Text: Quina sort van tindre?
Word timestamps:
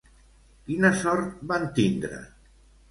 Quina 0.69 0.91
sort 1.03 1.47
van 1.53 1.71
tindre? 1.79 2.25